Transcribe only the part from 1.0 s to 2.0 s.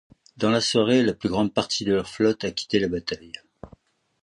la plus grande partie de